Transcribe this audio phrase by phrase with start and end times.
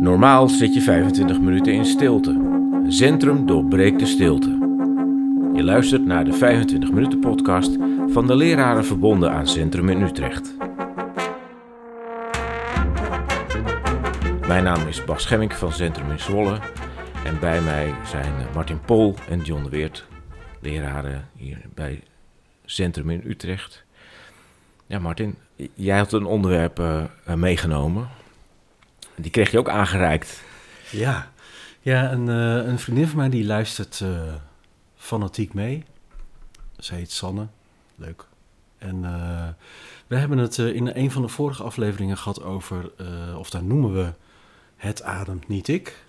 [0.00, 2.40] Normaal zit je 25 minuten in stilte.
[2.88, 4.48] Centrum doorbreekt de stilte.
[5.54, 7.76] Je luistert naar de 25 minuten podcast
[8.08, 10.54] van de leraren verbonden aan Centrum in Utrecht.
[14.46, 16.58] Mijn naam is Bas Schemmink van Centrum in Zwolle.
[17.24, 20.06] En bij mij zijn Martin Pol en John Weert,
[20.60, 22.02] leraren hier bij
[22.64, 23.84] Centrum in Utrecht.
[24.86, 25.34] Ja, Martin,
[25.74, 28.08] jij had een onderwerp uh, meegenomen.
[29.20, 30.42] Die kreeg je ook aangereikt.
[30.90, 31.30] Ja,
[31.80, 34.34] ja een, uh, een vriendin van mij die luistert uh,
[34.96, 35.84] fanatiek mee.
[36.78, 37.46] Ze heet Sanne.
[37.94, 38.24] Leuk.
[38.78, 39.00] En
[40.06, 42.90] we hebben het in een van de vorige afleveringen gehad over,
[43.36, 44.12] of daar noemen we
[44.76, 46.04] het ademt niet ik.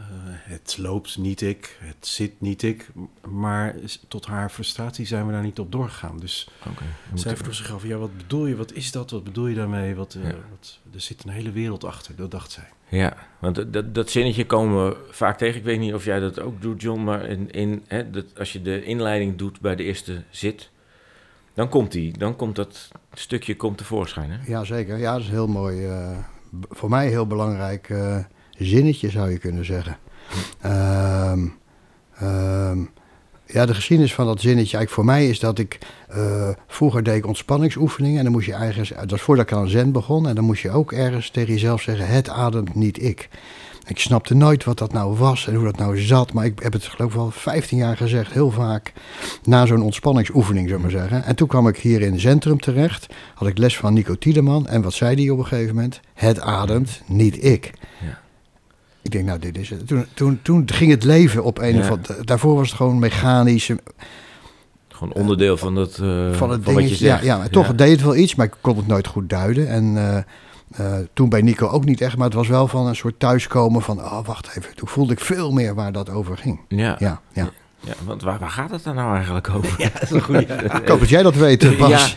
[0.00, 2.88] Uh, het loopt niet ik, het zit niet ik.
[3.28, 3.74] Maar
[4.08, 6.18] tot haar frustratie zijn we daar niet op doorgegaan.
[6.18, 9.46] Dus okay, zij vroeg zich af, ja, wat bedoel je, wat is dat, wat bedoel
[9.46, 9.94] je daarmee?
[9.94, 12.68] Wat, uh, wat, er zit een hele wereld achter, dat dacht zij.
[12.88, 15.58] Ja, want dat, dat zinnetje komen we vaak tegen.
[15.58, 18.52] Ik weet niet of jij dat ook doet, John, maar in, in, hè, dat, als
[18.52, 20.70] je de inleiding doet bij de eerste zit,
[21.54, 24.30] dan komt die, dan komt dat stukje komt tevoorschijn.
[24.30, 24.38] Hè?
[24.46, 24.98] Ja, zeker.
[24.98, 25.86] Ja, dat is heel mooi.
[25.86, 26.18] Uh,
[26.70, 27.88] voor mij heel belangrijk
[28.58, 29.98] zinnetje, zou je kunnen zeggen.
[30.64, 31.54] Um,
[32.22, 32.90] um,
[33.46, 35.78] ja, de geschiedenis van dat zinnetje, eigenlijk voor mij is dat ik
[36.16, 39.68] uh, vroeger deed ik ontspanningsoefeningen en dan moest je ergens, dat was voordat ik aan
[39.68, 43.28] zen begon, en dan moest je ook ergens tegen jezelf zeggen: het ademt niet ik.
[43.86, 46.32] Ik snapte nooit wat dat nou was en hoe dat nou zat.
[46.32, 48.92] Maar ik heb het geloof ik wel 15 jaar gezegd, heel vaak.
[49.44, 51.24] Na zo'n ontspanningsoefening, zullen we maar zeggen.
[51.24, 53.06] En toen kwam ik hier in het centrum terecht.
[53.34, 54.66] Had ik les van Nico Tiedeman.
[54.66, 56.00] En wat zei die op een gegeven moment?
[56.14, 57.70] Het ademt, niet ik.
[58.00, 58.18] Ja.
[59.06, 59.86] Ik denk, nou, dit is het.
[59.86, 62.24] Toen, toen, toen ging het leven op een of andere...
[62.24, 63.70] Daarvoor was het gewoon mechanisch.
[64.88, 66.88] Gewoon onderdeel van, dat, uh, van het ding.
[66.88, 69.68] Ja, ja, maar toch deed het wel iets, maar ik kon het nooit goed duiden.
[69.68, 70.16] En uh,
[70.80, 73.82] uh, toen bij Nico ook niet echt, maar het was wel van een soort thuiskomen
[73.82, 73.98] van...
[73.98, 74.74] Oh, wacht even.
[74.74, 76.60] Toen voelde ik veel meer waar dat over ging.
[76.68, 76.96] Ja.
[76.98, 77.50] Ja, ja.
[77.80, 79.74] Ja, want waar, waar gaat het dan nou eigenlijk over?
[79.82, 80.42] Ja, dat is een goede.
[80.82, 82.16] ik hoop dat jij dat weet, Bas.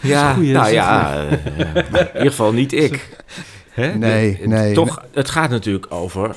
[0.00, 3.08] Ja, ja nou ja, in ieder geval niet ik.
[3.80, 3.94] Hè?
[3.94, 4.74] Nee, nee.
[4.74, 6.34] Toch, het gaat natuurlijk over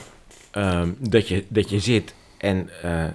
[0.58, 3.06] um, dat, je, dat je zit en uh,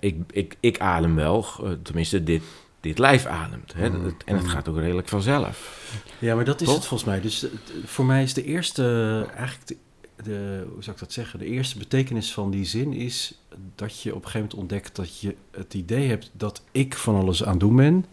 [0.00, 2.42] ik, ik, ik adem wel, uh, tenminste dit,
[2.80, 3.72] dit lijf ademt.
[3.76, 3.88] Hè?
[3.88, 4.16] Mm.
[4.24, 5.80] En het gaat ook redelijk vanzelf.
[6.18, 6.76] Ja, maar dat is Toch?
[6.76, 7.20] het volgens mij.
[7.20, 7.46] Dus
[7.84, 9.76] voor mij is de eerste, eigenlijk de,
[10.22, 13.34] de, hoe zou ik dat zeggen, de eerste betekenis van die zin is
[13.74, 17.14] dat je op een gegeven moment ontdekt dat je het idee hebt dat ik van
[17.14, 18.04] alles aan doen ben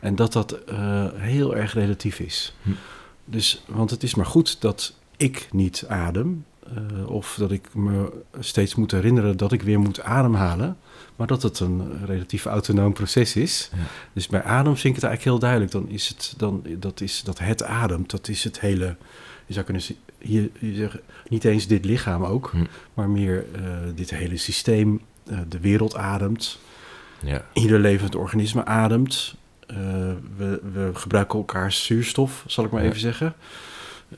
[0.00, 2.54] en dat dat uh, heel erg relatief is.
[2.62, 2.70] Hm.
[3.24, 6.44] Dus, want het is maar goed dat ik niet adem.
[6.98, 10.76] Uh, of dat ik me steeds moet herinneren dat ik weer moet ademhalen.
[11.16, 13.70] Maar dat het een relatief autonoom proces is.
[13.72, 13.78] Ja.
[14.12, 15.70] Dus bij adem vind ik het eigenlijk heel duidelijk.
[15.72, 18.96] Dan is het, dan, dat, is, dat het ademt, dat is het hele.
[19.46, 19.82] Je zou kunnen
[20.18, 22.64] hier, zeggen, niet eens dit lichaam ook, hm.
[22.94, 23.62] maar meer uh,
[23.94, 25.00] dit hele systeem.
[25.30, 26.58] Uh, de wereld ademt.
[27.22, 27.44] Ja.
[27.52, 29.34] Ieder levend organisme ademt.
[30.36, 32.88] we, we gebruiken elkaars zuurstof, zal ik maar ja.
[32.88, 33.34] even zeggen.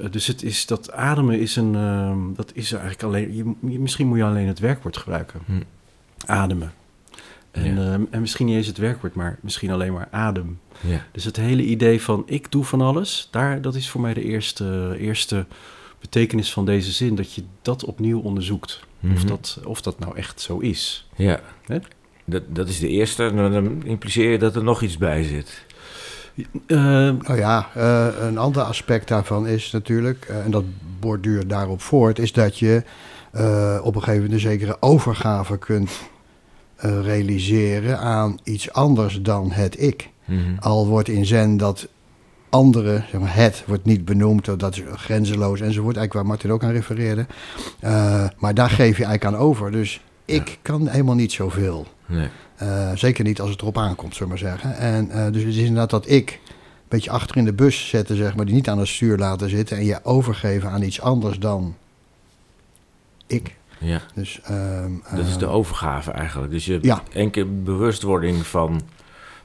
[0.00, 4.06] Uh, dus het is, dat ademen is een, uh, dat is eigenlijk alleen, je, misschien
[4.06, 5.40] moet je alleen het werkwoord gebruiken.
[5.46, 5.52] Hm.
[6.26, 6.72] Ademen.
[7.50, 7.98] En, ja.
[7.98, 10.58] uh, en misschien niet eens het werkwoord, maar misschien alleen maar adem.
[10.80, 11.04] Ja.
[11.12, 14.24] Dus het hele idee van ik doe van alles, daar, dat is voor mij de
[14.24, 15.46] eerste, eerste
[16.00, 18.80] betekenis van deze zin, dat je dat opnieuw onderzoekt.
[19.00, 19.18] Mm -hmm.
[19.18, 21.08] of, dat, of dat nou echt zo is.
[21.16, 21.40] Ja,
[22.24, 23.34] dat, dat is de eerste.
[23.34, 25.64] Dan impliceer je dat er nog iets bij zit.
[26.36, 26.78] Uh,
[27.20, 30.64] nou ja, uh, een ander aspect daarvan is natuurlijk, uh, en dat
[31.00, 32.82] borduurt daarop voort, is dat je
[33.82, 35.90] op een gegeven moment een zekere overgave kunt
[36.78, 40.10] realiseren aan iets anders dan het ik.
[40.24, 40.56] Mm -hmm.
[40.58, 41.88] Al wordt in zen dat
[42.48, 46.64] andere, zeg maar, het wordt niet benoemd, dat is grenzeloos enzovoort, eigenlijk waar Martin ook
[46.64, 47.26] aan refereerde.
[48.38, 49.72] maar daar geef je eigenlijk aan over.
[49.72, 50.54] Dus ik ja.
[50.62, 51.86] kan helemaal niet zoveel.
[52.06, 52.28] Nee.
[52.62, 54.76] Uh, zeker niet als het erop aankomt, zullen we maar zeggen.
[54.76, 56.52] En uh, dus het is inderdaad dat ik een
[56.88, 59.76] beetje achter in de bus zetten, zeg maar, die niet aan het stuur laten zitten
[59.76, 61.76] en je overgeven aan iets anders dan
[63.26, 63.54] ik.
[63.78, 64.00] Ja.
[64.14, 66.52] Dus, um, dat is de overgave eigenlijk.
[66.52, 67.02] Dus je ja.
[67.12, 68.80] enkele bewustwording van,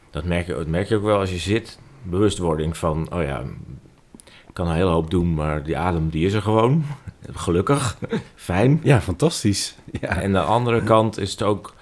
[0.09, 3.43] dat merk, je, dat merk je ook wel als je zit, bewustwording van, oh ja,
[4.53, 6.83] kan een hele hoop doen, maar die adem die is er gewoon.
[7.33, 7.97] Gelukkig,
[8.35, 8.79] fijn.
[8.83, 9.75] Ja, fantastisch.
[10.01, 10.07] Ja.
[10.07, 11.73] En aan de andere kant is het ook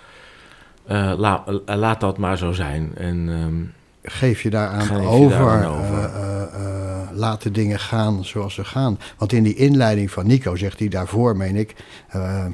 [0.91, 2.91] uh, la, uh, laat dat maar zo zijn.
[2.95, 3.73] En, um,
[4.03, 5.21] geef je daaraan over.
[5.21, 6.03] Je daaraan over.
[6.03, 8.99] Uh, laat de dingen gaan zoals ze gaan.
[9.17, 11.75] Want in die inleiding van Nico zegt hij daarvoor, meen ik,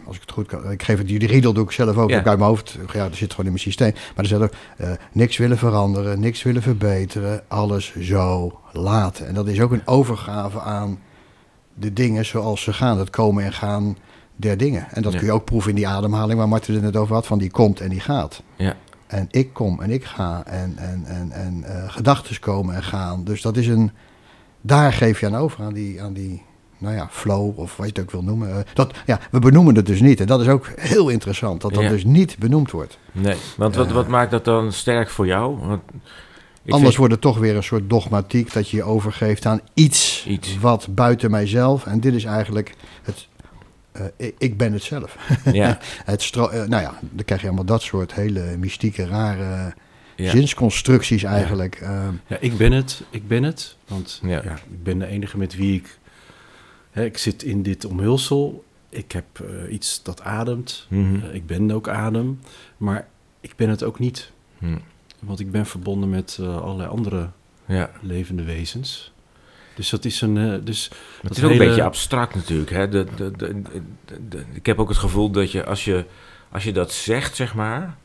[0.06, 2.20] als ik het goed kan, ik geef het, die riedel doe ik zelf ook, ja.
[2.20, 2.78] ook uit mijn hoofd.
[2.94, 3.92] Ja, dat zit gewoon in mijn systeem.
[3.94, 4.54] Maar er zegt ook,
[5.12, 9.28] niks willen veranderen, niks willen verbeteren, alles zo laten.
[9.28, 11.00] En dat is ook een overgave aan
[11.74, 13.00] de dingen zoals ze gaan.
[13.00, 13.98] Het komen en gaan
[14.36, 14.88] der dingen.
[14.92, 15.18] En dat Ja.
[15.18, 17.52] kun je ook proeven in die ademhaling waar Martin het net over had, van die
[17.52, 18.44] komt en die gaat.
[18.56, 18.76] Ja.
[19.08, 23.24] En ik kom en ik ga en, en, en, en eh, gedachten komen en gaan.
[23.24, 23.92] Dus dat is een,
[24.66, 26.42] daar geef je aan over, aan die, aan die
[26.78, 28.50] nou ja, flow of wat je het ook wil noemen.
[28.50, 30.20] Eh, dat, ja, we benoemen het dus niet.
[30.20, 31.90] En dat is ook heel interessant, dat dat Ja.
[31.90, 32.98] dus niet benoemd wordt.
[33.12, 33.94] Nee, want wat, Eh.
[33.94, 35.58] wat maakt dat dan sterk voor jou?
[35.60, 35.82] Want
[36.64, 39.60] ik Anders vind- wordt het toch weer een soort dogmatiek dat je je overgeeft aan
[39.74, 40.58] iets, Iets.
[40.60, 41.86] wat buiten mijzelf.
[41.86, 42.74] En dit is eigenlijk
[43.04, 43.28] het.
[43.92, 45.18] eh, ik, ik ben het zelf.
[45.52, 49.74] Ja, Het stro- nou ja, dan krijg je allemaal dat soort hele mystieke, rare
[50.16, 51.76] ja, zinsconstructies eigenlijk.
[51.76, 53.78] Eh, Ja, ik ben het, ik ben het.
[53.88, 54.42] Want Ja.
[54.44, 54.54] ja.
[54.56, 55.98] ik ben de enige met wie ik...
[56.92, 58.64] Hè, ik zit in dit omhulsel.
[58.90, 60.86] Ik heb eh, iets dat ademt.
[60.90, 61.16] Mhm.
[61.26, 62.40] Eh, ik ben ook adem.
[62.78, 63.08] Maar
[63.42, 64.32] ik ben het ook niet.
[64.58, 64.78] Hm.
[65.20, 67.30] Want ik ben verbonden met eh, allerlei andere
[67.66, 67.92] ja.
[68.02, 69.14] levende wezens.
[69.76, 70.62] Dus dat is een...
[70.64, 70.92] dus
[71.22, 72.70] het is ook een beetje abstract natuurlijk.
[72.70, 72.90] Hè?
[72.90, 73.82] De, de, de, de-
[74.30, 76.06] de- ik heb ook het gevoel dat je als, je
[76.52, 77.96] als je dat zegt, zeg maar,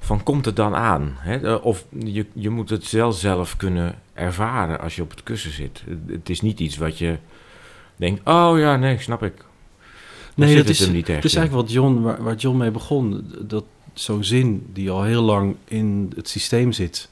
[0.00, 1.14] van komt het dan aan?
[1.16, 1.36] Hè?
[1.36, 5.52] Eh, Of je, je moet het zelf zelf kunnen ervaren als je op het kussen
[5.52, 5.84] zit.
[6.06, 7.18] Het is niet iets wat je
[7.96, 9.34] denkt, oh ja, nee, snap ik.
[9.36, 12.34] Dan Nee, dat het is, hem niet echt dat is eigenlijk wat John, waar, waar
[12.36, 13.32] John mee begon.
[13.40, 13.64] Dat
[13.94, 17.08] zo'n zin die al heel lang in het systeem zit.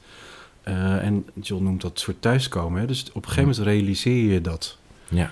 [0.61, 2.81] Eh, en John noemt dat soort thuiskomen.
[2.81, 2.87] Hè?
[2.87, 4.77] Dus op een gegeven moment realiseer je dat.
[5.07, 5.31] Ja,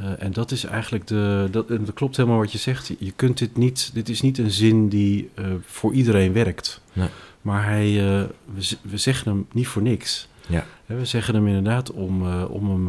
[0.00, 1.48] Eh, en dat is eigenlijk de.
[1.50, 2.92] Dat, en dat klopt helemaal wat je zegt.
[2.98, 3.90] Je kunt dit niet.
[3.94, 6.80] Dit is niet een zin die eh, voor iedereen werkt.
[6.92, 7.08] Nee.
[7.42, 8.22] Maar hij, eh,
[8.54, 10.28] we, we zeggen hem niet voor niks.
[10.48, 10.64] Ja.
[10.86, 12.68] We zeggen hem inderdaad om, om,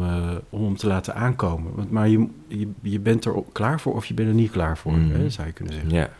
[0.50, 1.74] om hem te laten aankomen.
[1.74, 4.78] Want- Maar je, je, je bent er klaar voor of je bent er niet klaar
[4.78, 5.10] voor, Mhm.
[5.20, 5.92] hè, zou je kunnen zeggen.
[5.92, 6.10] ja,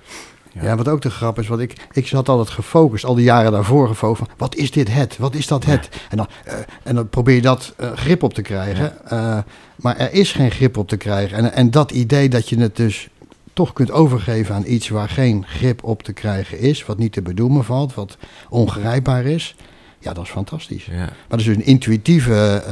[0.54, 0.62] Ja.
[0.62, 0.76] Ja.
[0.76, 3.88] wat ook de grap is, wat ik, ik zat altijd gefocust, al die jaren daarvoor
[3.88, 5.16] gefocust, van wat is dit het?
[5.18, 5.88] Wat is dat het?
[6.10, 9.06] En, dan, eh, en dan probeer je dat eh, grip op te krijgen.
[9.10, 9.38] Eh,
[9.76, 11.36] maar er is geen grip op te krijgen.
[11.36, 13.08] En, en dat idee dat je het dus
[13.52, 17.22] toch kunt overgeven aan iets waar geen grip op te krijgen is, wat niet te
[17.22, 18.16] bedoelen valt, wat
[18.48, 19.56] ongrijpbaar is,
[19.98, 20.84] ja, dat is fantastisch.
[20.84, 22.62] ja, Maar dat is dus een intuïtieve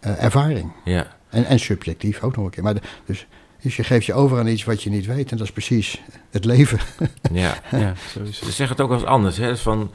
[0.00, 0.72] ervaring.
[0.84, 1.14] ja.
[1.30, 2.62] En, en subjectief ook nog een keer.
[2.62, 3.26] Maar de- dus,
[3.62, 5.30] dus je geeft je over aan iets wat je niet weet.
[5.30, 6.78] En dat is precies het leven.
[7.32, 7.54] ja.
[7.70, 8.34] Ja, het.
[8.34, 9.36] zeggen het ook wel eens anders.
[9.36, 9.56] Hè?
[9.56, 9.90] Van,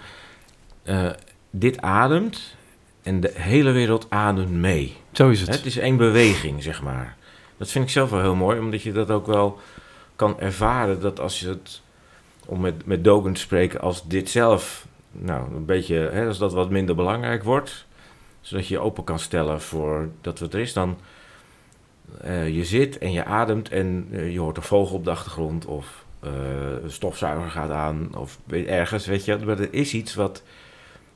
[0.84, 1.10] eh,
[1.50, 2.56] dit ademt
[3.04, 4.98] en de hele wereld ademt mee.
[5.12, 5.56] Zo is Hè, het.
[5.56, 7.16] Het is één beweging, zeg maar.
[7.58, 9.60] Dat vind ik zelf wel heel mooi, omdat je dat ook wel
[10.16, 11.02] kan ervaren.
[11.02, 11.82] Dat als je het,
[12.46, 16.54] om met, met Dogen te spreken, als dit zelf, nou, een beetje, hè, als dat
[16.54, 17.86] wat minder belangrijk wordt,
[18.42, 20.98] zodat je je open kan stellen voor dat wat er is, dan
[22.22, 25.66] eh, je zit en je ademt en eh, je hoort een vogel op de achtergrond
[25.66, 26.32] of eh,
[26.84, 29.38] een stofzuiger gaat aan of weet- ergens, weet je.
[29.38, 30.44] Maar er is iets wat,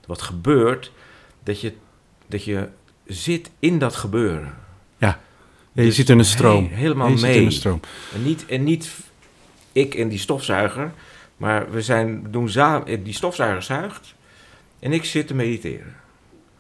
[0.08, 0.92] wat gebeurt,
[1.44, 1.74] dat je,
[2.28, 2.68] dat je
[3.06, 4.54] zit in dat gebeuren.
[4.98, 5.20] Ja,
[5.72, 6.68] je Dus zit in een stroom.
[6.70, 7.40] he- helemaal je zit mee.
[7.40, 7.80] in een stroom.
[8.14, 8.92] En niet, en niet
[9.72, 10.92] ik en die stofzuiger,
[11.38, 14.14] maar we zijn, doen samen, die stofzuiger zuigt
[14.80, 15.96] en ik zit te mediteren.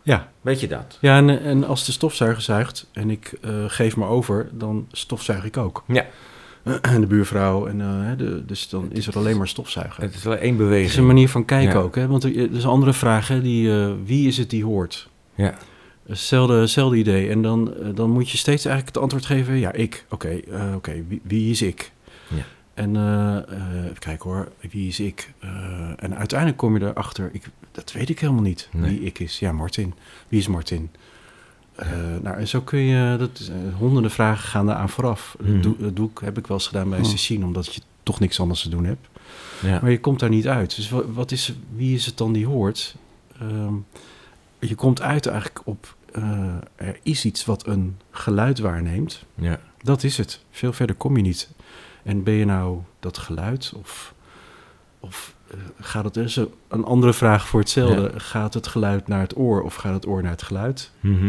[0.05, 0.97] Ja, Weet je dat?
[1.01, 5.45] ja en, en als de stofzuiger zuigt en ik eh, geef me over, dan stofzuig
[5.45, 5.83] ik ook.
[5.87, 6.05] Ja.
[6.81, 10.03] En de buurvrouw, en, eh, de, dus dan is er alleen maar stofzuigen.
[10.03, 11.07] Het is alleen één Het is een beweging.
[11.07, 11.83] manier van kijken Ja.
[11.85, 11.95] ook.
[11.95, 12.07] Hè?
[12.07, 13.27] Want er, er is een andere vraag.
[13.27, 13.41] Hè?
[13.41, 15.09] Die, eh, wie is het die hoort?
[15.35, 15.53] Ja,
[16.07, 17.29] Hetzelfde, hetzelfde idee.
[17.29, 19.55] En dan, dan moet je steeds eigenlijk het antwoord geven.
[19.57, 20.05] Ja, ik.
[20.09, 20.39] Oké,
[20.75, 21.03] oké.
[21.07, 21.91] Wie, wie is ik?
[22.75, 24.51] En eh, eh, even kijken hoor.
[24.71, 25.33] Wie is ik?
[25.39, 25.49] Eh,
[25.95, 27.29] en uiteindelijk kom je erachter.
[27.33, 28.69] Ik, dat weet ik helemaal niet.
[28.71, 28.89] Nee.
[28.89, 29.39] Wie ik is.
[29.39, 29.93] Ja, Martin.
[30.27, 30.89] Wie is Martin?
[31.75, 31.87] Eh,
[32.21, 33.17] nou, en zo kun je...
[33.17, 35.35] Dat, is, honderden vragen gaan daar aan vooraf.
[35.39, 35.53] Mhm.
[35.53, 37.07] Dat doe, dat doe ik, heb ik wel eens gedaan bij Mhm.
[37.07, 37.45] Cecine.
[37.45, 39.07] Omdat je toch niks anders te doen hebt.
[39.61, 39.79] ja.
[39.81, 40.75] Maar je komt daar niet uit.
[40.75, 42.95] Dus wat, wat is, wie is het dan die hoort?
[43.39, 43.73] Ehm,
[44.59, 45.95] je komt uit eigenlijk op...
[46.11, 49.25] eh, er is iets wat een geluid waarneemt.
[49.35, 49.59] ja.
[49.81, 50.39] Dat is het.
[50.51, 51.49] Veel verder kom je niet.
[52.05, 53.73] En ben je nou dat geluid?
[53.77, 54.13] Of,
[54.99, 56.17] of eh, gaat het...
[56.17, 56.35] Is
[56.67, 58.11] een- andere vraag voor hetzelfde.
[58.19, 60.91] Gaat het geluid naar het oor of gaat het oor naar het geluid?
[60.99, 61.27] Mhm.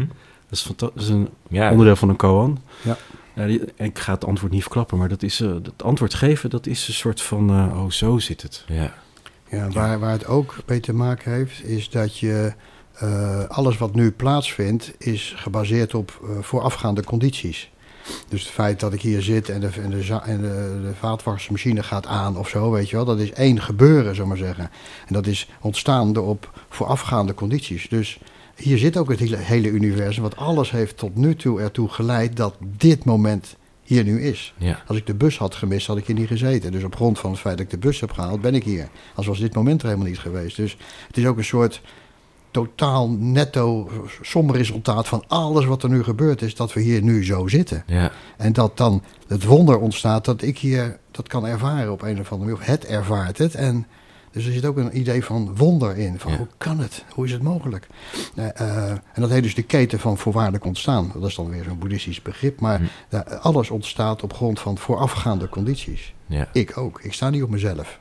[0.49, 1.71] Dat is, dat is een ja.
[1.71, 2.59] onderdeel van een koan.
[2.83, 2.97] Ja.
[3.47, 6.67] Die- ik ga het antwoord niet verklappen, maar dat is, eh, het antwoord geven, dat
[6.67, 8.65] is een soort van, eh, oh, zo zit het.
[8.69, 8.95] Ja,
[9.51, 12.53] Ja, waar, waar het ook mee te maken heeft, is dat je
[12.93, 17.71] eh, alles wat nu plaatsvindt, is gebaseerd op eh, voorafgaande condities.
[18.29, 20.93] Dus het feit dat ik hier zit en de, en de, za- en de, de
[20.99, 24.47] vaatwasmachine gaat aan of zo, weet je wel, dat is één gebeuren, zullen we maar
[24.47, 24.71] zeggen.
[25.07, 27.89] En dat is ontstaan door op voorafgaande condities.
[27.89, 28.19] Dus
[28.57, 32.37] hier zit ook het hele, hele universum, want alles heeft tot nu toe ertoe geleid
[32.37, 34.55] dat dit moment hier nu is.
[34.59, 34.83] ja.
[34.87, 36.73] Als ik de bus had gemist, had ik hier niet gezeten.
[36.73, 38.89] Dus op grond van het feit dat ik de bus heb gehaald, ben ik hier.
[39.15, 40.57] Als was dit moment er helemaal niet geweest.
[40.57, 41.81] Dus het is ook een soort
[42.65, 43.91] totaal netto
[44.23, 47.83] somresultaat van alles wat er nu gebeurd is, dat we hier nu zo zitten.
[47.87, 48.11] Ja.
[48.37, 52.33] En dat dan het wonder ontstaat dat ik hier dat kan ervaren op een of
[52.33, 52.55] andere manier.
[52.55, 53.55] Of het ervaart het.
[53.55, 53.87] En
[54.31, 56.19] dus er zit ook een idee van wonder in.
[56.19, 56.37] Van Ja.
[56.39, 57.05] hoe kan het?
[57.15, 57.87] Hoe is het mogelijk?
[58.35, 61.11] Eh, eh, en dat heet dus de keten van voorwaardelijk ontstaan.
[61.15, 62.61] Dat is dan weer zo'n boeddhistisch begrip.
[62.61, 63.17] Maar Hm.
[63.41, 66.15] alles ontstaat op grond van voorafgaande condities.
[66.27, 66.49] ja.
[66.53, 67.01] Ik ook.
[67.03, 67.99] Ik sta niet op mezelf.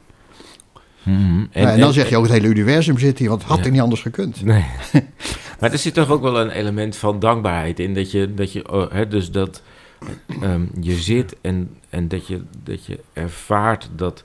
[1.05, 1.45] Mhm.
[1.51, 3.29] En, Nou, en dan zeg je ook het hele universum zit hier.
[3.29, 3.65] Want het had Ja.
[3.65, 4.43] ik niet anders gekund.
[4.43, 4.65] Nee.
[5.59, 7.93] maar er zit toch ook wel een element van dankbaarheid in.
[7.93, 9.61] Dat je, dat je oh, hè, dus dat
[10.41, 14.23] ehm, je zit en, en dat, je, dat je ervaart dat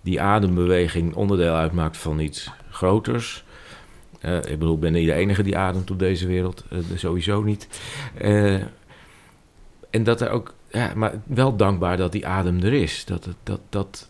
[0.00, 3.44] die adembeweging onderdeel uitmaakt van iets groters.
[4.20, 6.64] Eh, ik bedoel, ik ben niet de enige die ademt op deze wereld.
[6.70, 7.68] eh, sowieso niet.
[8.14, 8.54] Eh,
[9.90, 13.04] en dat er ook, ja, maar wel dankbaar dat die adem er is.
[13.04, 14.08] Dat, dat, dat,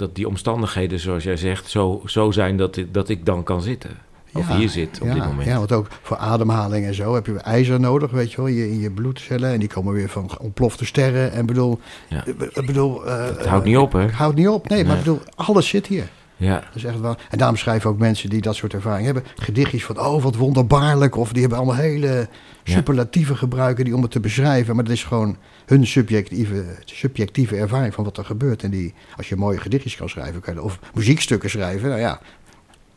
[0.00, 3.62] dat die omstandigheden, zoals jij zegt, zo, zo zijn dat, ik- dat ik dan kan
[3.62, 3.90] zitten.
[4.34, 5.48] Of Ja, hier zit op ja, dit moment.
[5.48, 8.54] Ja, want ook voor ademhaling en zo heb je ijzer nodig, weet je wel, in
[8.54, 9.50] je, in je bloedcellen.
[9.52, 11.32] En die komen weer van ontplofte sterren.
[11.32, 12.24] En bedoel, Ja.
[12.26, 14.00] eh, ik bedoel eh, Het houdt niet op, hè?
[14.00, 14.98] Het houdt niet op, nee, maar Nee.
[14.98, 16.08] ik bedoel, alles zit hier.
[16.40, 17.16] Ja, Dat is echt wel.
[17.30, 21.16] En daarom schrijven ook mensen die dat soort ervaring hebben, gedichtjes van, oh wat wonderbaarlijk.
[21.16, 22.28] Of die hebben allemaal hele
[22.64, 24.74] superlatieven gebruiken die om het te beschrijven.
[24.74, 28.62] Maar dat is gewoon hun subjectieve, subjectieve ervaring van wat er gebeurt.
[28.62, 32.20] En die, als je mooie gedichtjes kan schrijven, kan je, of muziekstukken schrijven, nou ja,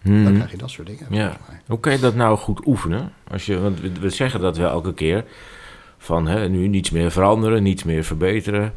[0.04, 0.24] Mhm.
[0.24, 1.06] dan krijg je dat soort dingen.
[1.10, 1.38] Ja.
[1.68, 3.12] Hoe kan je dat nou goed oefenen?
[3.32, 5.26] Als je, want we, we zeggen dat wel elke keer.
[5.98, 8.74] Van hè, nu niets meer veranderen, niets meer verbeteren.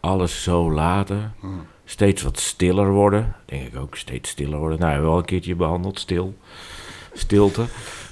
[0.00, 1.34] Alles zo laten.
[1.40, 1.66] Hmm.
[1.90, 3.34] Steeds wat stiller worden.
[3.46, 4.78] Denk ik ook, steeds stiller worden.
[4.78, 6.36] Nou, hebben we wel een keertje behandeld, stil.
[7.14, 7.64] Stilte.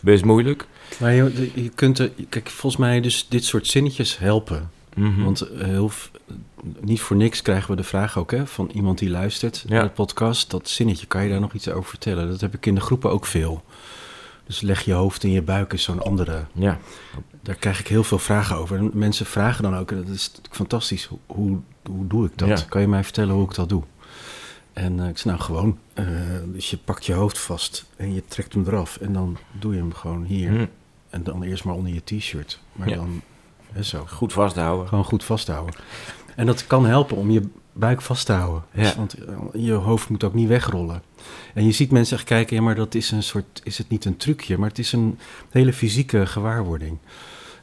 [0.02, 0.66] Best moeilijk.
[0.98, 4.70] Maar je, je kunt er, kijk, volgens mij dus dit soort zinnetjes helpen.
[4.94, 5.24] Mhm.
[5.24, 5.90] Want eh, heel,
[6.80, 9.74] niet voor niks krijgen we de vraag ook hè, van iemand die luistert Ja.
[9.74, 10.50] naar de podcast.
[10.50, 12.28] Dat zinnetje, kan je daar nog iets over vertellen?
[12.28, 13.62] Dat heb ik in de groepen ook veel.
[14.46, 16.44] Dus leg je hoofd in je buik is zo'n andere.
[16.52, 16.78] Ja,
[17.42, 18.76] Daar krijg ik heel veel vragen over.
[18.76, 21.58] En mensen vragen dan ook, en dat is fantastisch, hoe,
[21.88, 22.48] hoe, doe ik dat?
[22.48, 22.58] Ja.
[22.68, 23.82] Kan je mij vertellen hoe ik dat doe?
[24.72, 26.06] En eh, ik zei, nou gewoon, eh,
[26.46, 28.96] dus je pakt je hoofd vast en je trekt hem eraf.
[28.96, 30.52] En dan doe je hem gewoon hier.
[30.52, 30.66] Mhm.
[31.10, 32.60] En dan eerst maar onder je t-shirt.
[32.72, 32.96] Maar Ja.
[32.96, 33.20] dan,
[33.72, 34.04] hè, zo.
[34.08, 34.88] goed vasthouden.
[34.88, 35.74] Gewoon goed vasthouden.
[36.36, 37.42] En dat kan helpen om je
[37.72, 38.62] buik vast te houden.
[38.72, 38.82] Ja.
[38.82, 41.02] Dus, want eh, je hoofd moet ook niet wegrollen.
[41.54, 44.04] En je ziet mensen echt kijken, ja, maar dat is een soort, is het niet
[44.04, 45.18] een trucje, maar het is een
[45.50, 46.98] hele fysieke gewaarwording.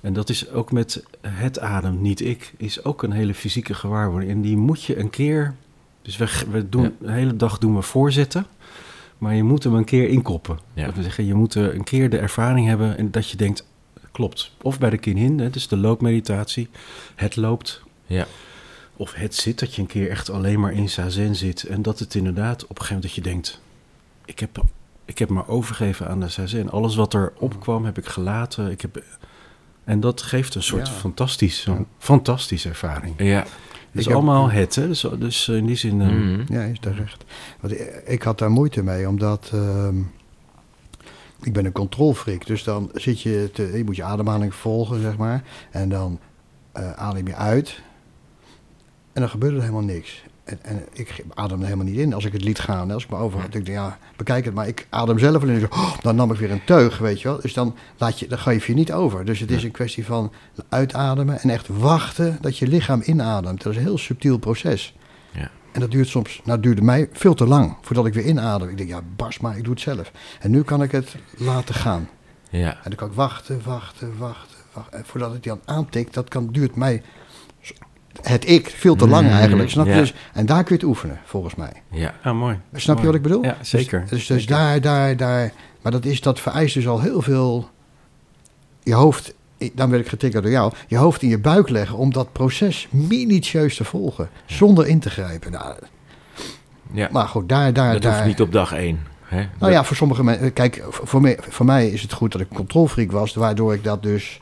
[0.05, 4.31] En dat is ook met het adem, niet ik, is ook een hele fysieke gewaarwording.
[4.31, 5.55] En die moet je een keer,
[6.01, 6.91] dus we, we doen, Ja.
[6.99, 8.45] de hele dag doen we voorzetten,
[9.17, 10.59] maar je moet hem een keer inkoppen.
[10.73, 10.85] Ja.
[10.85, 13.67] Dat wil zeggen, je moet er een keer de ervaring hebben en dat je denkt,
[14.11, 14.51] klopt.
[14.61, 16.69] Of bij de kinhin, hè, dus de loopmeditatie,
[17.15, 18.25] het loopt, Ja.
[18.97, 21.63] of het zit, dat je een keer echt alleen maar in zazen zit.
[21.63, 23.61] En dat het inderdaad op een gegeven moment dat je denkt...
[24.25, 24.63] Ik heb,
[25.05, 26.69] ik heb me overgegeven aan de zazen.
[26.69, 28.71] Alles wat er opkwam heb ik gelaten.
[28.71, 29.03] Ik heb,
[29.85, 30.93] en dat geeft een soort Ja.
[30.93, 31.85] fantastisch, Ja.
[31.97, 33.13] fantastische ervaring.
[33.17, 33.37] Ja.
[33.39, 33.47] Het
[33.91, 34.87] is Ik heb- allemaal het, hè?
[34.87, 36.01] Dus, dus in die zin...
[36.01, 36.53] eh, Mhm.
[36.53, 37.23] Ja, is terecht.
[37.59, 39.97] Want ik, ik had daar moeite mee, omdat ehm,
[41.41, 42.45] ik ben een controlfreak.
[42.45, 45.43] Dus dan zit je, te, je moet je ademhaling volgen, zeg maar.
[45.71, 46.19] En dan
[46.71, 47.81] eh, adem je uit.
[49.13, 50.23] En dan gebeurt er helemaal niks.
[50.45, 52.91] En, en ik adem er helemaal niet in als ik het liet gaan.
[52.91, 54.67] Als ik me over had, denk ik, ja, bekijk het maar.
[54.67, 57.41] Ik adem zelf alleen oh, dan nam ik weer een teug, weet je wel.
[57.41, 59.25] Dus dan, laat je, dan geef je niet over.
[59.25, 60.31] Dus het is een kwestie van
[60.69, 63.63] uitademen en echt wachten dat je lichaam inademt.
[63.63, 64.95] Dat is een heel subtiel proces.
[65.31, 65.51] Ja.
[65.71, 68.69] En dat duurt soms, nou duurde mij veel te lang voordat ik weer inadem.
[68.69, 70.11] Ik denk, ja, bars maar, ik doe het zelf.
[70.39, 72.09] En nu kan ik het laten gaan.
[72.49, 72.69] Ja.
[72.69, 74.97] En dan kan ik wachten, wachten, wachten, wachten.
[74.99, 77.01] En voordat het dan aantikt, dat kan, duurt mij,
[78.21, 79.69] het ik, veel te lang Mm, eigenlijk.
[79.69, 79.91] Snap je?
[79.91, 79.99] ja.
[79.99, 81.71] Dus, en daar kun je het oefenen, volgens mij.
[81.91, 82.13] Ja.
[82.23, 82.59] Ah, mooi.
[82.73, 83.43] Snap je wat ik bedoel?
[83.43, 83.99] Ja, zeker.
[83.99, 84.55] Dus, dus, dus Zeker.
[84.55, 85.51] daar, daar, daar.
[85.81, 87.69] Maar dat, is, dat vereist dus al heel veel.
[88.83, 89.33] Je hoofd,
[89.73, 90.73] dan werd ik getriggerd door jou.
[90.87, 94.29] Je hoofd in je buik leggen om dat proces minutieus te volgen.
[94.45, 95.51] Zonder in te grijpen.
[95.51, 95.75] Nou,
[96.91, 97.09] ja.
[97.11, 98.13] maar goed, daar, daar, dat daar.
[98.13, 98.99] hoeft niet op dag één.
[99.21, 99.47] Hè?
[99.59, 100.53] Nou ja, voor sommige mensen.
[100.53, 103.33] Kijk, voor mij, voor mij is het goed dat ik een controlfreak was.
[103.33, 104.39] Waardoor ik dat dus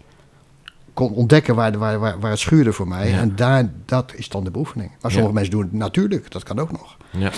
[0.94, 3.10] kon ontdekken waar, waar, waar, waar het schuurde voor mij.
[3.10, 3.18] Ja.
[3.20, 4.90] En daar, dat is dan de beoefening.
[4.90, 5.34] Maar sommige Ja.
[5.34, 6.32] mensen doen het natuurlijk.
[6.32, 6.98] Dat kan ook nog.
[7.10, 7.32] Ja.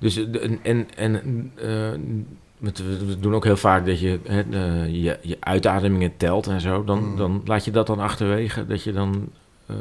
[0.00, 1.14] Dus eh, en, en, en
[1.56, 1.64] eh,
[3.06, 4.42] we doen ook heel vaak dat je hè,
[4.84, 6.84] je, je uitademingen telt en zo.
[6.84, 7.16] Dan, Mm.
[7.16, 8.66] dan laat je dat dan achterwege.
[8.66, 9.28] Dat je dan.
[9.66, 9.76] eh,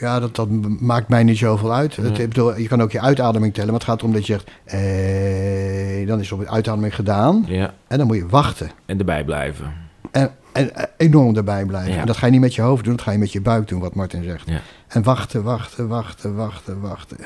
[0.00, 0.48] Ja, dat, dat
[0.80, 1.94] maakt mij niet zoveel uit.
[1.94, 2.02] Ja.
[2.02, 4.32] Het, ik bedoel, je kan ook je uitademing tellen, maar het gaat erom dat je
[4.32, 4.50] zegt...
[4.64, 7.74] Eh, dan is op de uitademing gedaan ja.
[7.86, 8.70] en dan moet je wachten.
[8.86, 9.72] En erbij blijven.
[10.12, 11.92] En, en enorm erbij blijven.
[11.94, 12.00] Ja.
[12.00, 13.68] En dat ga je niet met je hoofd doen, dat ga je met je buik
[13.68, 14.48] doen, wat Martin zegt.
[14.48, 14.60] Ja.
[14.88, 17.16] En wachten, wachten, wachten, wachten, wachten.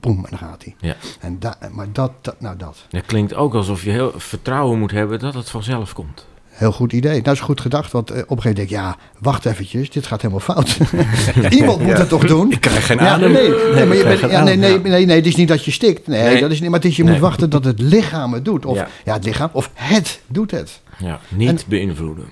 [0.00, 0.74] boem, en dan gaat hij.
[0.80, 0.94] Ja.
[1.20, 2.76] En da, maar dat, dat, nou dat.
[2.90, 6.26] Het klinkt ook alsof je heel vertrouwen moet hebben dat het vanzelf komt.
[6.48, 7.22] Heel goed idee.
[7.22, 9.90] Dat is goed gedacht, want eh, op een gegeven moment denk ik, ja, wacht eventjes,
[9.90, 10.78] dit gaat helemaal fout.
[11.58, 12.50] Iemand moet het toch doen?
[12.52, 13.32] Ik krijg geen Ja, adem.
[13.32, 15.36] nee, nee, maar je ik krijg bent, geen ja, nee, nee, nee, nee, het is
[15.36, 16.06] niet dat je stikt.
[16.06, 16.40] Nee, Nee.
[16.40, 17.12] dat is niet, maar het is, je Nee.
[17.12, 18.66] moet wachten dat het lichaam het doet.
[18.66, 18.88] Of Ja.
[19.04, 19.12] ja.
[19.12, 20.80] het lichaam, of het doet het.
[21.02, 22.24] Ja, niet En- beïnvloeden.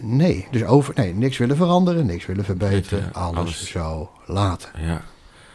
[0.00, 3.70] Nee, dus over, nee, niks willen veranderen, niks willen verbeteren, alles, alles.
[3.70, 4.68] zo laten.
[4.86, 5.02] Ja.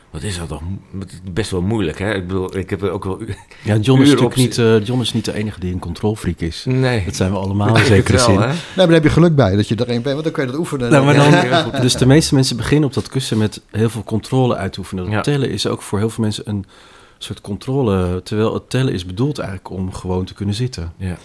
[0.09, 0.61] Wat is dat toch
[0.99, 2.13] het best wel moeilijk, hè?
[2.13, 3.19] Ik bedoel, ik heb er ook wel...
[3.63, 6.39] Ja, John is, natuurlijk op niet, eh, John is niet de enige die een controlfreak
[6.39, 6.65] is.
[6.67, 7.05] Nee.
[7.05, 8.39] Dat zijn we allemaal in het zekere wel, zin.
[8.39, 8.47] hè?
[8.47, 10.43] Nee, maar daar heb je geluk bij dat je er een bent, want dan kun
[10.45, 10.91] je dat oefenen.
[10.91, 11.13] Nou, maar
[11.71, 15.03] dan, dus de meeste mensen beginnen op dat kussen met heel veel controle uitoefenen.
[15.03, 15.21] Dat Ja.
[15.21, 16.65] tellen is ook voor heel veel mensen een
[17.17, 18.21] soort controle.
[18.23, 20.93] Terwijl het tellen is bedoeld eigenlijk om gewoon te kunnen zitten.
[20.97, 21.17] Ja.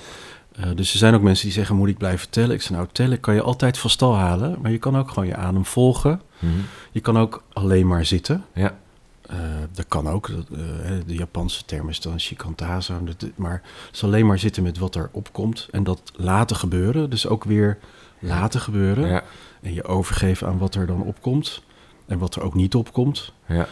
[0.56, 2.54] Eh, dus er zijn ook mensen die zeggen, moet ik blijven tellen?
[2.54, 4.58] Ik zeg, nou, tellen kan je altijd van stal halen.
[4.62, 6.20] Maar je kan ook gewoon je adem volgen.
[6.38, 6.52] Mhm.
[6.92, 8.44] Je kan ook alleen maar zitten.
[8.54, 8.78] Ja.
[9.22, 9.38] Eh,
[9.72, 10.30] dat kan ook.
[10.30, 13.00] Dat, eh, de Japanse term is dan shikantaza.
[13.34, 15.68] Maar het is alleen maar zitten met wat er opkomt.
[15.70, 17.10] En dat laten gebeuren.
[17.10, 17.78] Dus ook weer
[18.18, 19.08] laten gebeuren.
[19.08, 19.22] Ja.
[19.62, 21.62] En je overgeven aan wat er dan opkomt.
[22.06, 23.32] En wat er ook niet opkomt.
[23.46, 23.68] Ja.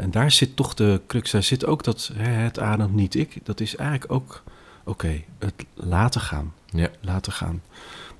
[0.00, 1.30] En daar zit toch de crux.
[1.30, 3.38] Daar zit ook dat hè, het ademt niet ik.
[3.42, 4.42] Dat is eigenlijk ook,
[4.86, 6.52] oké, het laten gaan.
[6.66, 6.88] Ja.
[7.00, 7.62] Laten gaan.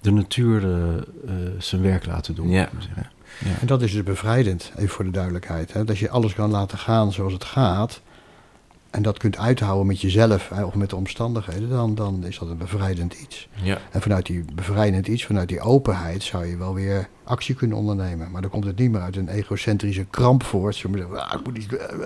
[0.01, 1.03] De natuur eh, eh,
[1.59, 2.49] zijn werk laten doen.
[2.49, 2.69] Ja.
[2.79, 3.11] zeggen.
[3.45, 3.61] Ja.
[3.61, 5.73] En dat is dus bevrijdend, even voor de duidelijkheid.
[5.73, 5.85] Hè?
[5.85, 8.01] Dat je alles kan laten gaan zoals het gaat.
[8.91, 11.69] En dat kunt uithouden met jezelf hè, of met de omstandigheden.
[11.69, 13.49] Dan, dan is dat een bevrijdend iets.
[13.53, 13.79] Ja.
[13.91, 18.31] En vanuit die bevrijdend iets, vanuit die openheid, zou je wel weer actie kunnen ondernemen.
[18.31, 20.75] Maar dan komt het niet meer uit een egocentrische kramp voort.
[20.75, 21.99] Zo maar zeggen, ah, ik moet iets, eh.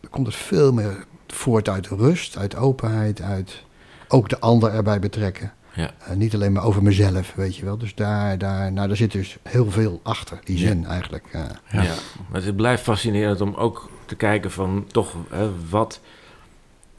[0.00, 1.04] dan komt het veel meer
[1.34, 3.62] voort uit rust, uit openheid, uit
[4.08, 5.52] ook de ander erbij betrekken.
[5.74, 5.90] Ja.
[6.06, 7.78] Eh, niet alleen maar over mezelf, weet je wel.
[7.78, 10.66] Dus daar, daar, nou, daar zit dus heel veel achter, die Ja.
[10.66, 11.24] zin eigenlijk.
[11.32, 11.40] eh.
[11.84, 11.94] Ja.
[12.30, 16.00] Maar het blijft fascinerend om ook te kijken van toch hè, wat,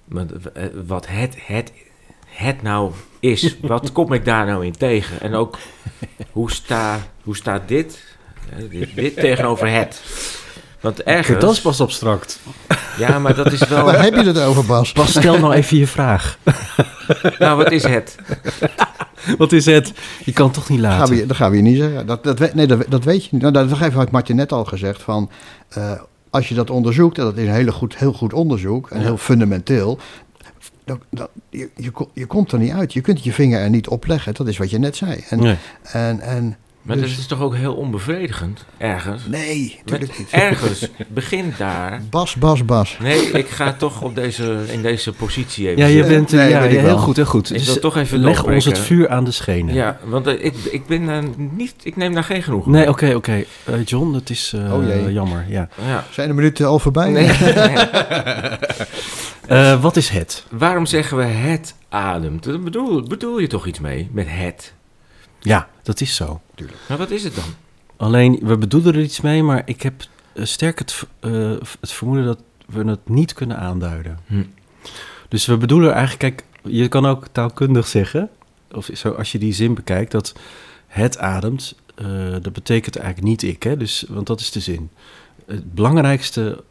[0.06, 1.72] wat, eh, wat het, het,
[2.25, 3.58] het nou is.
[3.62, 5.22] Wat kom ik daar nou in tegen?
[5.22, 5.58] En ook
[6.32, 8.04] hoe, sta, hoe staat dit,
[8.50, 10.01] hè, dit, dit tegenover het?
[10.82, 11.62] Want Dat is ergens...
[11.62, 12.40] pas abstract.
[12.98, 13.86] Ja, maar dat is wel...
[13.86, 14.92] Waar heb je het over, Bas?
[14.94, 16.38] Bas, stel nou even je vraag.
[17.40, 18.16] Nou, wat is het?
[19.38, 19.94] Wat is het?
[20.24, 21.16] Je kan het toch niet Dat gaan, laten.
[21.16, 22.05] we, dat gaan we je niet zeggen.
[22.08, 23.42] Dat, dat, nee, dat, dat weet je niet.
[23.42, 25.01] Nou, dat heeft Martin net al gezegd.
[25.01, 25.29] Van,
[25.70, 25.92] eh,
[26.29, 29.03] als je dat onderzoekt, en dat is een hele goed, heel goed onderzoek en Ja.
[29.05, 30.00] heel fundamenteel.
[30.86, 32.94] Dat, dat, je, je, je komt er niet uit.
[32.94, 34.34] Je kunt je vinger er niet op leggen.
[34.34, 35.24] Dat is wat je net zei.
[35.29, 35.55] En, Nee.
[35.92, 39.25] en, en, Maar Dus- dat is toch ook heel onbevredigend, ergens?
[39.27, 40.29] nee, natuurlijk Met niet.
[40.31, 42.01] ergens begint daar...
[42.09, 42.98] Bas, Bas, Bas.
[43.01, 46.13] Nee, ik ga toch op deze, in deze positie even Ja, je zitten.
[46.13, 47.50] bent eh, Nee, ja, heel goed, heel goed.
[47.50, 49.74] Ik Dus wil toch even leg ons het vuur aan de schenen.
[49.74, 51.74] Ja, want eh, ik, ik ben niet...
[51.83, 53.43] Ik neem daar geen genoeg Nee, oké, oké.
[53.63, 55.13] Eh, John, dat is eh, Oh jee.
[55.13, 55.45] jammer.
[55.48, 55.69] Ja.
[55.87, 56.03] Ja.
[56.11, 57.09] Zijn de minuten al voorbij?
[57.09, 57.29] Nee.
[59.48, 60.43] Eh, wat is het?
[60.50, 62.63] Waarom zeggen we het ademt?
[62.63, 64.74] Bedoel, bedoel je toch iets mee met het?
[65.46, 66.42] Ja, dat is zo.
[66.88, 67.44] Maar wat is het dan?
[67.98, 70.03] Alleen, we bedoelen er iets mee, maar ik heb
[70.34, 74.20] eh, sterk het, eh, het vermoeden dat we het niet kunnen aanduiden.
[74.27, 74.44] Hm.
[75.27, 78.29] Dus we bedoelen eigenlijk, kijk, je kan ook taalkundig zeggen,
[78.72, 80.34] of zo als je die zin bekijkt, dat
[80.88, 83.77] het ademt, eh, dat betekent eigenlijk niet ik, hè?
[83.77, 84.90] Dus, want dat is de zin.
[85.46, 86.64] Het belangrijkste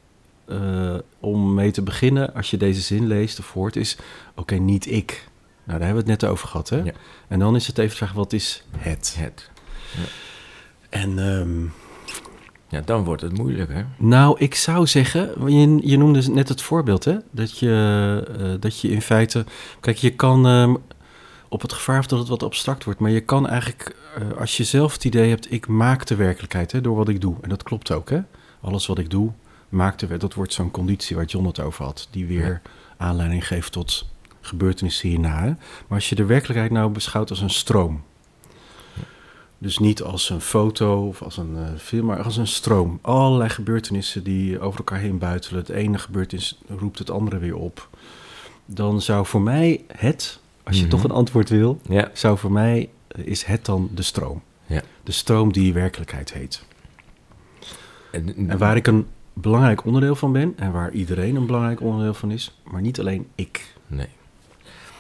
[0.45, 3.97] eh, om mee te beginnen, als je deze zin leest of hoort, is,
[4.35, 5.29] oké, niet ik.
[5.65, 6.77] Nou, daar hebben we het net over gehad, hè?
[6.77, 6.93] Ja.
[7.29, 9.15] En dan is het even de vraag, wat is het?
[9.19, 9.51] Het.
[10.89, 11.65] En ehm,
[12.69, 13.83] Ja, dan wordt het moeilijk, hè?
[13.97, 17.17] nou, ik zou zeggen, je, je noemde net het voorbeeld, hè?
[17.31, 19.45] Dat je, eh, dat je in feite,
[19.81, 20.75] kijk, je kan ehm,
[21.49, 24.57] op het gevaar of dat het wat abstract wordt, maar je kan eigenlijk, eh, als
[24.57, 27.37] je zelf het idee hebt, ik maak de werkelijkheid hè, door wat ik doe.
[27.41, 28.21] En dat klopt ook, hè?
[28.61, 29.31] Alles wat ik doe,
[29.69, 32.61] maakt de Dat wordt zo'n conditie waar John het over had, die weer
[32.97, 34.07] aanleiding geeft tot
[34.47, 35.41] gebeurtenissen hierna.
[35.41, 35.47] Hè?
[35.49, 35.59] Maar
[35.99, 38.03] als je de werkelijkheid nou beschouwt als een stroom.
[39.59, 42.99] Dus niet als een foto of als een eh, film, maar als een stroom.
[43.03, 45.61] Allerlei gebeurtenissen die over elkaar heen buitelen.
[45.61, 47.89] Het ene gebeurtenis roept het andere weer op.
[48.67, 50.91] Dan zou voor mij het, als je Mhm.
[50.91, 52.11] toch een antwoord wil, Ja.
[52.13, 54.43] zou voor mij eh, is het dan de stroom.
[54.67, 54.83] Ja.
[55.03, 56.65] De stroom die werkelijkheid heet.
[58.13, 62.15] En, En waar ik een belangrijk onderdeel van ben en waar iedereen een belangrijk onderdeel
[62.15, 63.75] van is, maar niet alleen ik.
[63.87, 64.09] Nee.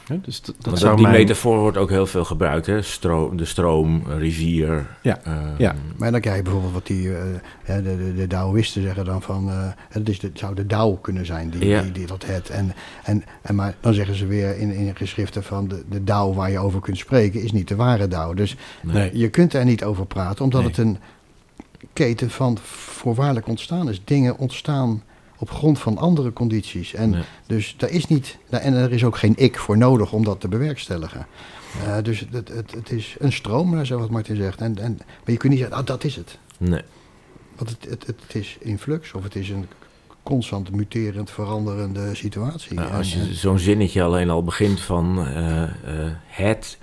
[0.06, 1.16] Hè, Dus dat, dat Want zou die mijn...
[1.18, 2.82] metafoor wordt ook heel veel gebruikt, hè?
[2.82, 4.86] Stroom, de stroom, rivier.
[5.02, 5.20] Ja.
[5.24, 5.74] ehm, Ja.
[5.96, 7.22] Maar dan krijg je bijvoorbeeld wat die, eh,
[7.64, 10.94] de, de, de Taoïsten zeggen dan van, eh, het is de, het zou de Tao
[10.96, 11.82] kunnen zijn, die, Ja.
[11.82, 12.50] die, die dat het.
[12.50, 12.72] En,
[13.04, 16.50] en, en maar dan zeggen ze weer in, in geschriften van, de, de Tao waar
[16.50, 18.34] je over kunt spreken is niet de ware Tao.
[18.34, 19.18] Dus Nee.
[19.18, 20.68] je kunt er niet over praten, omdat Nee.
[20.70, 20.98] het een
[21.92, 24.00] keten van voorwaardelijk ontstaan is.
[24.04, 25.02] Dingen ontstaan
[25.44, 26.94] op grond van andere condities.
[26.94, 30.40] En dus daar is niet, en er is ook geen ik voor nodig om dat
[30.40, 31.26] te bewerkstelligen.
[31.84, 34.60] Eh, dus het, het, het is een stroom, eh, zoals Martin zegt.
[34.60, 36.38] En, en, maar je kunt niet zeggen, ah, dat is het.
[36.58, 36.82] Nee.
[37.56, 39.66] Want het, het, het is in flux of het is een
[40.24, 42.74] constant muterend, veranderende situatie.
[42.74, 45.70] Nou, als eh, je zo'n zinnetje alleen al begint van eh, eh,
[46.26, 46.78] het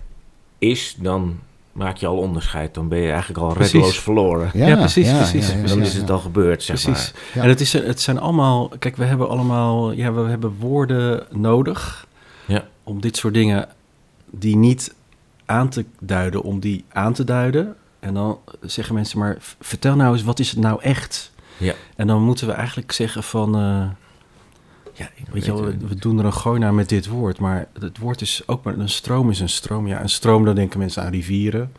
[0.58, 1.39] is, dan
[1.71, 2.73] maak je al onderscheid.
[2.73, 3.71] Dan ben je eigenlijk al Precies.
[3.71, 4.49] reddeloos verloren.
[4.53, 5.47] Ja, precies, precies.
[5.47, 5.99] ja, ja, dan ja, is ja.
[5.99, 7.12] het al gebeurd, zeg Precies.
[7.13, 7.21] maar.
[7.34, 7.41] Ja.
[7.41, 12.07] En het, is, het zijn allemaal, kijk, we hebben allemaal, ja, we hebben woorden nodig
[12.45, 12.63] Ja.
[12.84, 13.67] om dit soort dingen
[14.29, 14.93] die niet
[15.45, 17.75] aan te duiden, om die aan te duiden.
[17.99, 21.31] En dan zeggen mensen maar, vertel nou eens, wat is het nou echt?
[21.57, 21.73] Ja.
[21.95, 23.84] En dan moeten we eigenlijk zeggen van, eh,
[25.01, 27.67] ja, weet je wel, we, we doen er een gooi naar met dit woord, maar
[27.79, 29.87] het woord is ook maar, een stroom is een stroom.
[29.87, 31.71] Ja, een stroom, dan denken mensen aan rivieren.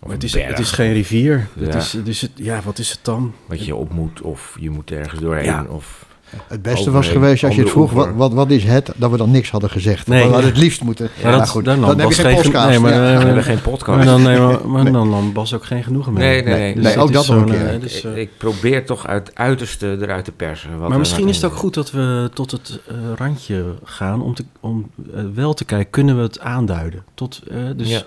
[0.00, 1.48] Maar het is, berg, het is geen rivier.
[1.58, 1.78] Het Ja.
[1.78, 3.34] is, dus het, ja, wat is het dan?
[3.46, 5.44] Wat je op moet, of je moet ergens doorheen.
[5.44, 5.64] Ja.
[5.64, 6.06] Of,
[6.48, 9.16] Het beste was geweest als je het vroeg, wat, wat, wat is het, dat we
[9.16, 10.06] dan niks hadden gezegd.
[10.06, 10.52] Nee, we hadden ja.
[10.52, 11.08] het liefst moeten.
[11.22, 12.68] Ja, dat- maar goed, dan dan, heb je was geen podcast.
[12.68, 13.10] nee, maar, ja.
[13.12, 13.96] eh, we hebben geen podcast.
[13.96, 14.22] Maar dan,
[14.72, 16.22] maar dan nam Bas ook geen genoegen mee.
[16.28, 16.82] Nee, nee, Nee, nee.
[16.82, 17.66] nee, het ook dat nog een zo'n, keer.
[17.74, 20.78] eh, dus, eh, ik, ik probeer toch uit het uiterste eruit te persen.
[20.78, 24.34] Wat maar misschien is het ook goed dat we tot het eh, randje gaan om,
[24.34, 24.90] te, om
[25.34, 27.04] wel te kijken, kunnen we het aanduiden?
[27.14, 28.02] Tot, eh, dus, Ja.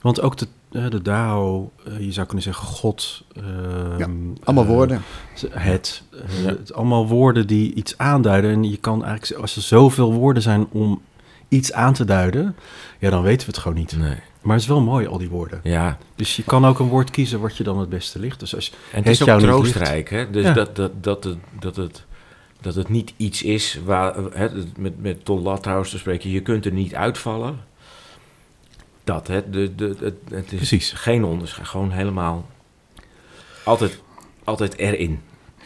[0.00, 0.46] Want ook de,
[0.90, 3.24] de Dao, eh, je zou kunnen zeggen God.
[3.36, 4.06] ehm, Ja,
[4.44, 5.02] Allemaal eh, woorden.
[5.50, 6.02] Het.
[6.12, 6.48] eh, Ja.
[6.48, 6.72] het.
[6.74, 8.50] Allemaal woorden die iets aanduiden.
[8.50, 11.02] En je kan eigenlijk, zeggen, als er zoveel woorden zijn om
[11.48, 12.56] iets aan te duiden,
[12.98, 13.96] ja, dan weten we het gewoon niet.
[13.96, 15.60] Nee, Maar het is wel mooi, al die woorden.
[15.62, 15.98] ja.
[16.14, 18.40] Dus je kan ook een woord kiezen wat je dan het beste ligt.
[18.40, 20.30] Dus als, En het is ook troostrijk, hè?
[20.30, 20.52] Dus Ja.
[20.52, 22.04] dat, dat, dat, het, dat, het,
[22.60, 26.64] dat het niet iets is waar, hè, met, met Ton Lathuis te spreken, je kunt
[26.66, 27.58] er niet uitvallen.
[29.04, 29.50] Dat, hè?
[29.50, 30.92] De, de, het, het is Precies.
[30.92, 32.46] geen onderscheid, gewoon helemaal
[33.64, 34.02] altijd,
[34.44, 35.20] altijd erin.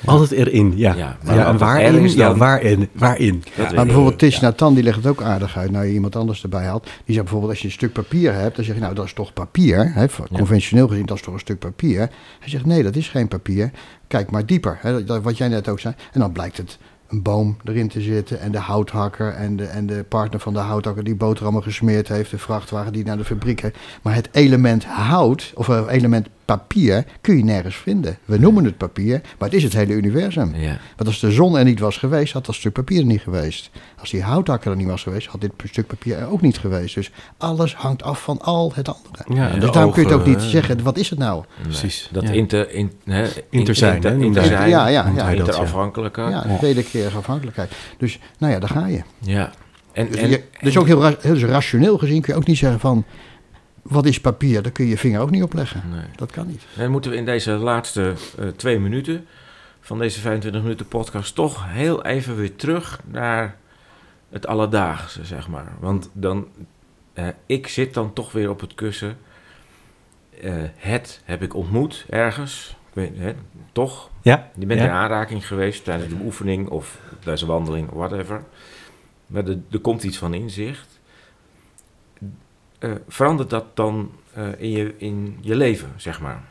[0.04, 0.94] Altijd erin, ja.
[0.94, 2.08] Ja, Ja, maar en waarin?
[2.10, 2.88] Ja, dan- waarin?
[2.92, 3.34] Waarin?
[3.44, 3.50] Ja.
[3.54, 3.84] weet Maar ik.
[3.84, 4.40] bijvoorbeeld Tish Ja.
[4.40, 5.70] Nathan, die legt het ook aardig uit.
[5.70, 6.82] Nou, je iemand anders erbij had.
[6.84, 9.12] Die zegt bijvoorbeeld, als je een stuk papier hebt, dan zeg je, nou, dat is
[9.12, 9.92] toch papier.
[9.94, 10.06] Hè?
[10.32, 11.98] Conventioneel gezien, dat is toch een stuk papier.
[12.40, 13.70] Hij zegt, nee, dat is geen papier.
[14.08, 14.78] Kijk maar dieper.
[14.80, 15.04] Hè?
[15.04, 15.94] Dat- Wat jij net ook zei.
[16.12, 18.40] En dan blijkt het een boom erin te zitten.
[18.40, 22.30] En de houthakker en de, en de partner van de houthakker die boterhammen gesmeerd heeft.
[22.30, 23.70] De vrachtwagen die naar de fabriek.
[24.02, 28.18] Maar het element hout, of het element papier, kun je nergens vinden.
[28.24, 30.54] We noemen het papier, maar het is het hele universum.
[30.54, 33.20] Ja, Want als de zon er niet was geweest, had dat stuk papier er niet
[33.20, 33.70] geweest.
[34.00, 36.94] Als die houthakker er niet was geweest, had dit stuk papier er ook niet geweest.
[36.94, 39.34] Dus alles hangt af van al het andere.
[39.40, 41.44] Ja, en dus daarom kun je het ook niet zeggen, wat is het nou?
[41.56, 41.66] nee.
[41.66, 42.30] Precies, Dat ja.
[42.30, 44.80] inter, in, hè, Interzijn, inter, hè, noemt hij interzijn, dat.
[44.80, 45.12] Ja, ja, ja.
[45.12, 45.30] dat, ja.
[45.30, 46.20] interafhankelijke.
[46.20, 47.72] Ja, de wederkerige afhankelijkheid.
[47.98, 49.02] Dus nou ja, daar ga je.
[49.18, 49.50] Ja.
[49.92, 52.46] En, Dus, en, je, dus ook heel, ra- heel dus rationeel gezien kun je ook
[52.46, 53.04] niet zeggen van,
[53.88, 54.62] wat is papier?
[54.62, 55.82] Daar kun je je vinger ook niet op leggen.
[55.90, 56.04] nee.
[56.16, 56.62] Dat kan niet.
[56.76, 59.26] Dan moeten we in deze laatste eh, twee minuten
[59.80, 63.56] van deze 25 minuten podcast toch heel even weer terug naar
[64.30, 65.72] het alledaagse, zeg maar.
[65.80, 66.46] Want dan,
[67.12, 69.16] eh, ik zit dan toch weer op het kussen.
[70.42, 73.32] Eh, het heb ik ontmoet ergens, ik weet, hè,
[73.72, 74.10] toch?
[74.22, 74.86] Ja, Je bent Ja.
[74.86, 78.42] in aanraking geweest tijdens de oefening of tijdens een wandeling, whatever.
[79.26, 80.97] Maar er, er komt iets van inzicht.
[82.78, 86.44] Eh, verandert dat dan eh, in, je, in je leven, zeg maar?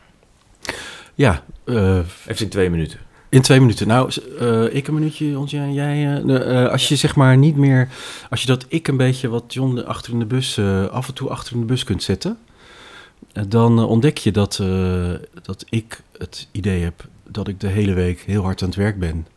[1.15, 2.99] ja eh, Even in twee minuten.
[3.29, 3.87] in twee minuten.
[3.87, 4.11] Nou,
[4.71, 6.21] ik een minuutje, Ontje, en jij.
[6.69, 7.89] als je zeg maar niet meer,
[8.29, 10.59] als je dat ik een beetje wat John achter in de bus,
[10.91, 12.37] af en toe achter in de bus kunt zetten,
[13.47, 14.63] dan ontdek je dat,
[15.41, 18.99] dat ik het idee heb dat ik de hele week heel hard aan het werk
[18.99, 19.27] ben.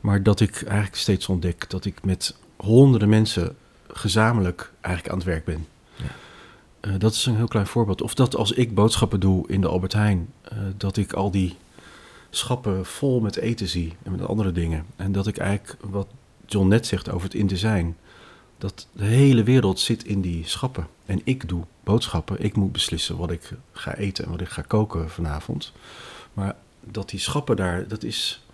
[0.00, 3.56] Maar dat ik eigenlijk steeds ontdek dat ik met honderden mensen
[3.88, 5.66] gezamenlijk eigenlijk aan het werk ben.
[6.82, 8.02] Eh, dat is een heel klein voorbeeld.
[8.02, 11.56] Of dat als ik boodschappen doe in de Albert Heijn, eh, dat ik al die
[12.30, 14.86] schappen vol met eten zie en met andere dingen.
[14.96, 16.06] En dat ik eigenlijk, wat
[16.46, 17.96] John net zegt over het in te zijn,
[18.58, 20.86] dat de hele wereld zit in die schappen.
[21.06, 22.44] En ik doe boodschappen.
[22.44, 25.72] Ik moet beslissen wat ik ga eten en wat ik ga koken vanavond.
[26.32, 28.44] Maar dat die schappen daar, dat is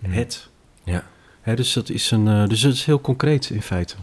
[0.00, 0.48] het.
[0.84, 1.04] Ja.
[1.40, 3.94] Hè, dus dat is een, eh, dus het is heel concreet in feite.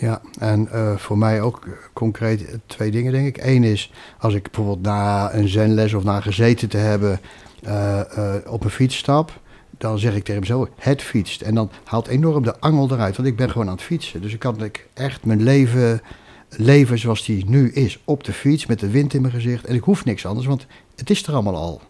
[0.00, 3.44] Ja, en eh, voor mij ook concreet twee dingen, denk ik.
[3.44, 7.20] Eén is, als ik bijvoorbeeld na een zenles of na gezeten te hebben
[7.62, 9.40] eh, eh, op een fiets stap,
[9.78, 11.42] dan zeg ik tegen hem zo, het fietst.
[11.42, 14.22] En dan haalt enorm de angel eruit, want ik ben gewoon aan het fietsen.
[14.22, 16.00] Dus ik kan ik echt mijn leven
[16.56, 19.64] leven zoals die nu is, op de fiets, met de wind in mijn gezicht.
[19.64, 21.80] En ik hoef niks anders, want het is er allemaal al.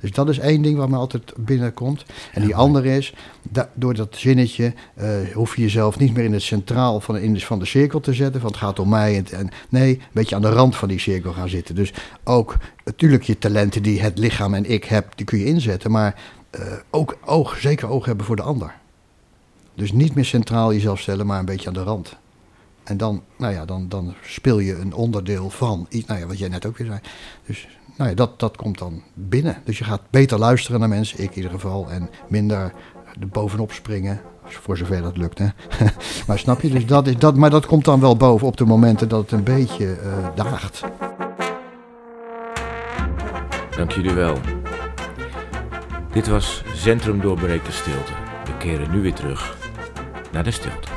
[0.00, 2.04] Dus dat is één ding wat me altijd binnenkomt.
[2.32, 6.32] En die andere is, da- door dat zinnetje eh, hoef je jezelf niet meer in
[6.32, 8.40] het centraal van, in de, van de cirkel te zetten.
[8.40, 9.16] Van het gaat om mij.
[9.16, 11.74] En, en, nee, een beetje aan de rand van die cirkel gaan zitten.
[11.74, 11.92] Dus
[12.24, 15.90] ook natuurlijk je talenten die het lichaam en ik heb, die kun je inzetten.
[15.90, 18.74] Maar eh, ook oog, zeker oog hebben voor de ander.
[19.74, 22.16] Dus niet meer centraal jezelf stellen, maar een beetje aan de rand.
[22.86, 26.38] En dan, nou ja, dan, dan speel je een onderdeel van iets, nou ja, wat
[26.38, 27.00] jij net ook weer zei.
[27.46, 29.56] Dus nou ja, dat, dat komt dan binnen.
[29.64, 32.72] Dus je gaat beter luisteren naar mensen, ik in ieder geval, en minder
[33.20, 34.20] er bovenop springen.
[34.44, 35.46] Voor zover dat lukt, hè.
[36.26, 38.64] maar snap je, dus dat is, dat, maar dat komt dan wel boven op de
[38.64, 40.82] momenten dat het een beetje uh, daagt.
[43.76, 44.36] Dank jullie wel.
[46.12, 48.12] Dit was Centrum Doorbreekt de Stilte.
[48.44, 49.56] We keren nu weer terug
[50.32, 50.95] naar de stilte.